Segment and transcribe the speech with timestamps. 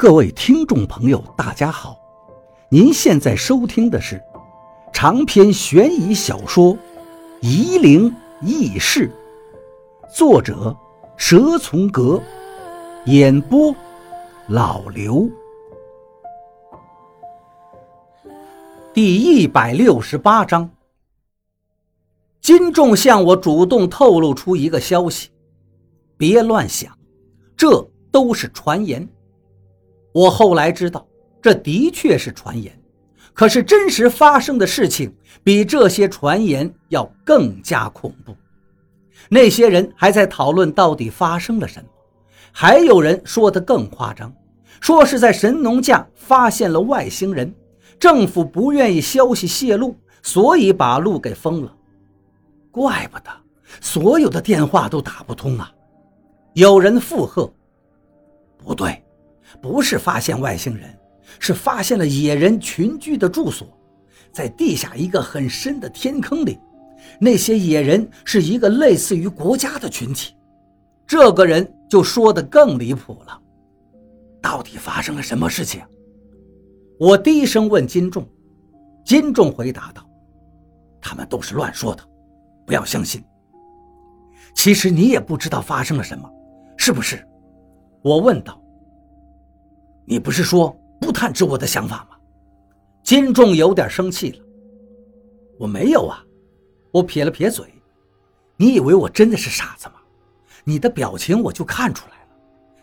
[0.00, 1.94] 各位听众朋友，大家好！
[2.70, 4.18] 您现在收听的是
[4.94, 6.72] 长篇悬疑小说
[7.42, 8.10] 《夷陵
[8.40, 9.12] 轶事》，
[10.16, 10.74] 作者
[11.18, 12.18] 蛇从阁，
[13.04, 13.76] 演播
[14.48, 15.28] 老刘。
[18.94, 20.70] 第一百六十八章，
[22.40, 25.28] 金仲向我主动透露出一个消息，
[26.16, 26.90] 别乱想，
[27.54, 29.06] 这都是传言。
[30.12, 31.06] 我后来知道，
[31.40, 32.76] 这的确是传言，
[33.32, 35.14] 可是真实发生的事情
[35.44, 38.34] 比这些传言要更加恐怖。
[39.28, 41.88] 那些人还在讨论到底发生了什么，
[42.50, 44.32] 还有人说的更夸张，
[44.80, 47.54] 说是在神农架发现了外星人，
[47.98, 51.76] 政府不愿意消息泄露，所以把路给封了。
[52.72, 53.30] 怪不得
[53.80, 55.72] 所有的电话都打不通啊！
[56.54, 57.48] 有人附和
[58.58, 59.00] ：“不对。”
[59.60, 60.98] 不是发现外星人，
[61.38, 63.68] 是发现了野人群居的住所，
[64.32, 66.58] 在地下一个很深的天坑里。
[67.18, 70.34] 那些野人是一个类似于国家的群体。
[71.06, 73.40] 这个人就说的更离谱了。
[74.40, 75.82] 到底发生了什么事情？
[76.98, 78.26] 我低声问金仲。
[79.04, 80.06] 金仲回答道
[81.00, 82.02] ：“他们都是乱说的，
[82.66, 83.24] 不要相信。
[84.54, 86.30] 其实你也不知道发生了什么，
[86.76, 87.26] 是不是？”
[88.04, 88.59] 我问道。
[90.10, 92.16] 你不是说不探知我的想法吗？
[93.04, 94.44] 金仲有点生气了。
[95.56, 96.20] 我没有啊，
[96.90, 97.64] 我撇了撇嘴。
[98.56, 99.94] 你以为我真的是傻子吗？
[100.64, 102.28] 你的表情我就看出来了。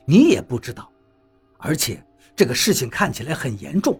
[0.05, 0.89] 你也不知道，
[1.57, 2.01] 而且
[2.33, 3.99] 这个事情看起来很严重。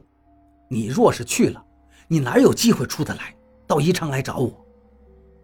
[0.69, 1.61] 你若是去了，
[2.07, 3.35] 你哪有机会出得来？
[3.67, 4.65] 到宜昌来找我。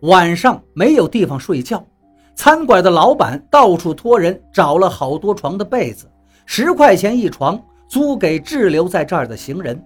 [0.03, 1.85] 晚上没有地方睡觉，
[2.33, 6.09] 餐馆的老板到处托人找了好多床的被子，
[6.45, 7.61] 十块钱一床。
[7.93, 9.79] 租给滞留在这儿的行人，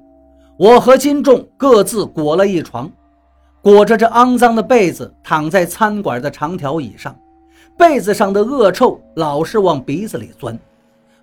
[0.57, 2.89] 我和金仲各自裹了一床，
[3.61, 7.13] 裹着这肮脏的被子躺在餐馆的长条椅上，
[7.77, 10.57] 被子上的恶臭老是往鼻子里钻。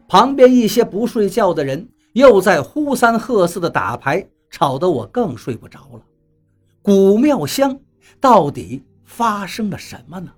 [0.06, 6.02] 旁边一些不睡觉的人又在呼三喝四的打牌，吵得我更睡不着了。
[6.82, 7.74] 古庙乡
[8.20, 10.30] 到底发生了什么呢？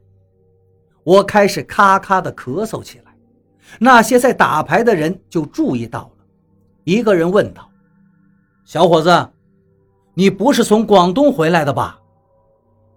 [1.02, 3.16] 我开始咔咔的咳嗽起来，
[3.80, 6.10] 那些在打牌的人就注意到了。
[6.86, 7.68] 一个人问道
[8.64, 9.28] ：“小伙子，
[10.14, 11.98] 你不是从广东回来的吧？”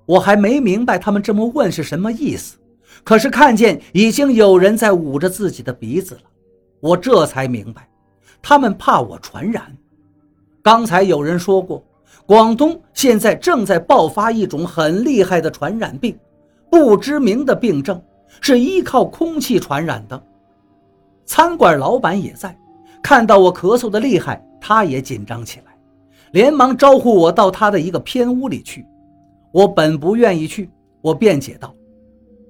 [0.05, 2.59] 我还没明白他们这么问是什么意思，
[3.03, 6.21] 可是看见已经有人在捂着自己的鼻子了，
[6.81, 7.89] 我这才明白，
[8.43, 9.75] 他们怕我传染。
[10.61, 11.83] 刚才有人说过，
[12.27, 16.15] 广东现在正在爆发一种很厉害的传染病，
[16.69, 17.99] 不知名的病症
[18.39, 20.23] 是依靠空气传染的。
[21.25, 22.55] 餐馆老板也在。
[23.01, 25.75] 看到我咳嗽的厉害，他也紧张起来，
[26.31, 28.85] 连忙招呼我到他的一个偏屋里去。
[29.51, 30.69] 我本不愿意去，
[31.01, 31.73] 我辩解道：“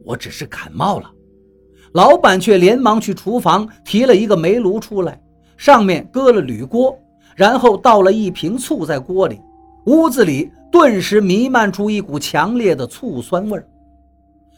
[0.04, 1.10] 我只是感冒了。”
[1.94, 5.20] 老板却连忙去厨房提了一个煤炉出来，
[5.58, 6.98] 上面搁了铝锅，
[7.36, 9.40] 然后倒了一瓶醋在锅里，
[9.86, 13.60] 屋子里顿时弥漫出一股强烈的醋酸味。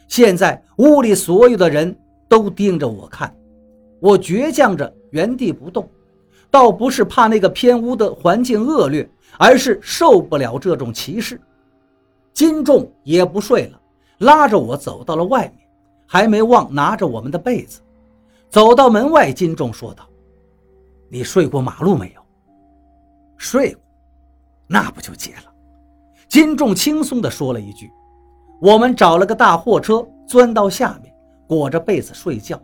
[0.08, 1.96] 现在屋里所有的人
[2.28, 3.34] 都盯着我看，
[4.02, 4.94] 我倔强着。
[5.12, 5.90] 原地不动，
[6.50, 9.06] 倒不是怕那个偏屋的环境恶劣，
[9.38, 11.38] 而是受不了这种歧视。
[12.32, 13.82] 金仲也不睡了，
[14.20, 15.68] 拉着我走到了外面，
[16.08, 17.82] 还没忘拿着我们的被子。
[18.50, 20.08] 走到门外，金仲说道
[21.12, 22.22] ：“你睡过马路没有
[23.36, 23.84] ？”“睡过。
[24.66, 25.54] ”“那不就结了？”
[26.30, 27.92] 金仲轻松地说了一句。
[28.62, 31.14] 我们找了个大货车，钻到下面，
[31.48, 32.58] 裹着被子睡觉。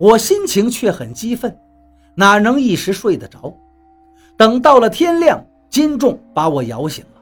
[0.00, 1.54] 我心情却很激愤，
[2.14, 3.54] 哪能一时睡得着？
[4.34, 7.20] 等到了天亮，金仲把我摇醒了。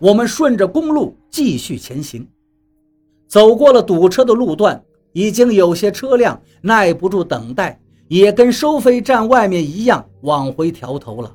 [0.00, 2.26] 我们顺着公路继续前行，
[3.28, 4.82] 走过了堵车的路段，
[5.12, 11.32] 已经有些车辆耐不住等待，也跟收费站外面一样往回调头了。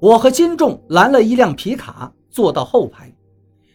[0.00, 3.14] 我和金仲拦了一辆皮卡，坐到后排，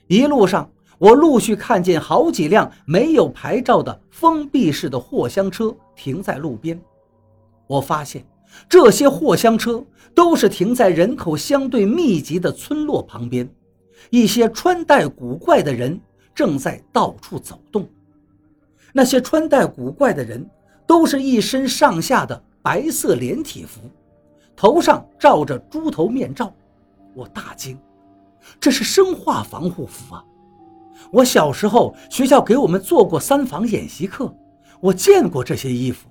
[0.08, 0.68] 一路上。
[1.00, 6.80] 我陆续看见好几辆没有牌照的封闭式的货箱车停在路边。
[7.68, 8.26] 我发现
[8.68, 9.84] 这些货箱车
[10.16, 13.48] 都是停在人口相对密集的村落旁边，
[14.10, 16.00] 一些穿戴古怪的人
[16.34, 17.88] 正在到处走动。
[18.94, 20.44] 那些穿戴古怪的人
[20.88, 23.82] 都是一身上下的白色连体服，
[24.56, 26.52] 头上罩着猪头面罩。
[27.14, 27.78] 我大惊，
[28.60, 30.24] 这是生化防护服啊！
[31.12, 34.34] 我小时候学校给我们做过三防演习课，
[34.82, 36.08] 我见过这些衣服。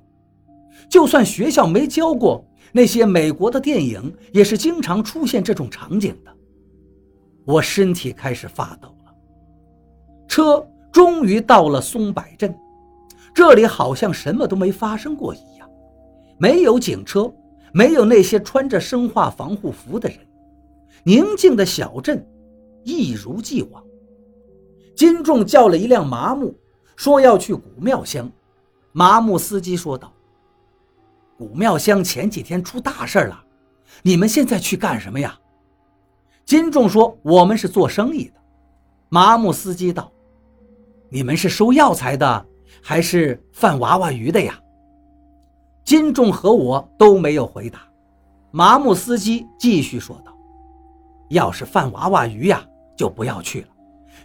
[0.88, 6.32] 就算学校没教过，那些美国的电影也是经常出现这种场景的。
[7.44, 9.14] 我身体开始发抖了。
[10.28, 12.54] 车终于到了松柏镇，
[13.34, 15.68] 这里好像什么都没发生过一样，
[16.38, 17.32] 没有警车，
[17.72, 20.18] 没有那些穿着生化防护服的人，
[21.04, 22.26] 宁静的小镇
[22.82, 23.82] 一如既往。
[24.96, 26.54] 金仲叫了一辆麻木，
[26.96, 28.28] 说要去古庙乡。
[28.92, 30.10] 麻木司机说道
[31.36, 33.44] ：“古庙乡前几天出大事了，
[34.02, 35.38] 你们现在去干什么呀？”
[36.46, 38.40] 金仲说：“我们是做生意的。”
[39.10, 40.10] 麻木司机道
[41.10, 42.46] ：“你们是收药材的，
[42.82, 44.58] 还是贩娃娃鱼的呀？”
[45.84, 47.80] 金仲和我都没有回答。
[48.50, 50.34] 麻木司机继续说道
[51.28, 52.66] ：“要是贩娃娃鱼呀，
[52.96, 53.68] 就不要去了。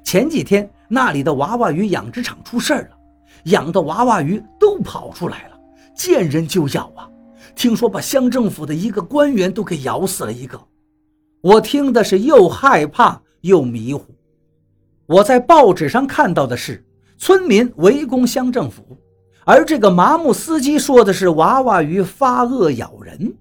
[0.03, 2.98] 前几天那里的娃娃鱼养殖场出事了。”
[3.45, 5.59] 养的娃娃鱼都跑出来了，
[5.95, 7.09] 见人就咬啊！
[7.56, 10.62] 听说把乡政府的一个官员都给咬死了一个，
[11.42, 14.13] 我听的是又害怕又迷糊。
[15.07, 16.86] 我在报纸上看到的是
[17.18, 18.95] 村民围攻乡政府，
[19.44, 23.33] 而这个麻木司机说的是娃娃鱼发恶咬人。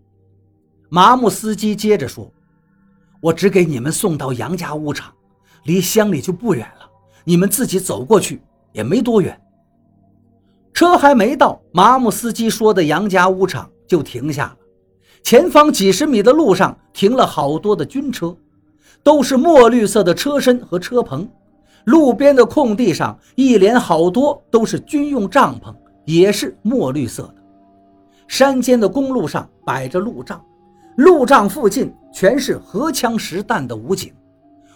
[0.89, 2.33] 麻木司机接着说
[3.21, 5.13] ：“我只给你们送到杨家屋场，
[5.65, 6.91] 离乡里就不远了，
[7.25, 8.41] 你们自己走过去
[8.73, 9.41] 也没多远。”
[10.73, 14.57] 车还没到，麻木司机说的杨家屋场就停下了。
[15.23, 18.35] 前方几十米的路上停了好多的军车，
[19.03, 21.29] 都是墨绿色的车身和车棚。
[21.85, 25.75] 路边的空地上一连好多都是军用帐篷，
[26.05, 27.35] 也是墨绿色的。
[28.29, 30.43] 山间的公路上摆着路障，
[30.97, 34.13] 路障附近全是荷枪实弹的武警，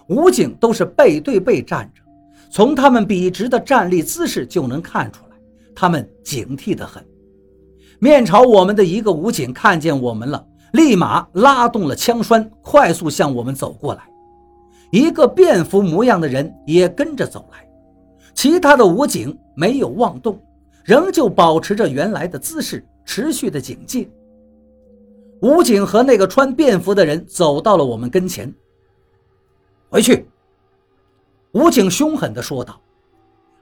[0.09, 2.03] 武警都是背对背站着，
[2.51, 5.37] 从他们笔直的站立姿势就能看出来。
[5.75, 7.05] 他们警惕得很，
[7.99, 14.03] 面朝我们的一个武警看见我们了，立马拉动了枪栓，快速向我们走过来。
[14.93, 17.67] 一个便服模样的人也跟着走来，
[18.35, 20.39] 其他的武警没有妄动，
[20.85, 24.09] 仍旧保持着原来的姿势，持续的警戒。
[25.41, 28.55] 武警和那个穿便服的人走到了我们跟前，
[29.95, 30.29] 回去。
[31.53, 32.81] 武警凶狠地说道。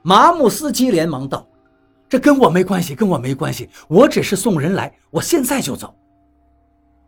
[0.01, 1.47] 麻木司机连忙道。
[2.09, 5.95] 这跟我没关系，跟我没关系，我只是送人来，我现在就走。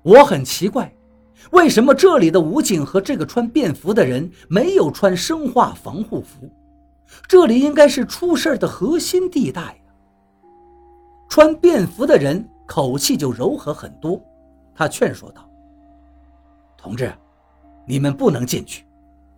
[0.02, 0.94] 我很奇怪，
[1.52, 6.50] 为什么这里的武警和这个穿便服的人没有穿生化防护服？
[7.26, 9.94] 这里应该是出事的核心地带呀。
[11.30, 14.22] 穿便服的人口气就柔和很多，
[14.74, 15.48] 他劝说道
[16.76, 17.10] ：“同志，
[17.86, 18.84] 你们不能进去，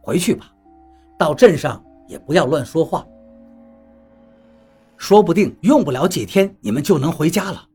[0.06, 0.52] 回去吧，
[1.18, 3.04] 到镇上也不要乱说话。”
[4.96, 7.68] 说不定用不了几天，你们就能回家了。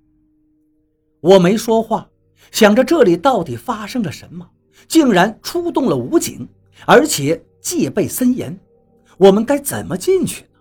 [1.20, 2.10] 我没说话，
[2.52, 4.50] 想着这里到底发生了什么，
[4.88, 6.48] 竟然出动了武警，
[6.88, 8.58] 而且戒备森严，
[9.18, 10.60] 我们该怎么进去呢？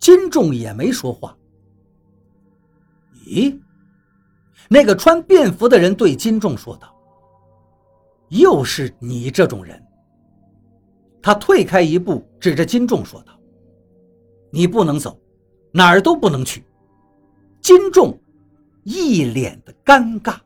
[0.00, 1.34] 金仲也没说话。
[3.24, 3.56] 咦，
[4.68, 6.92] 那个穿便服的人对金仲说道
[8.28, 9.80] ：“又是你这种人。”
[11.22, 13.32] 他退开一步，指着金仲说道
[14.50, 15.18] ：“你不能走。”
[15.74, 16.62] 哪儿都不能去。
[17.62, 18.20] 金仲
[18.82, 20.36] 一脸的尴尬。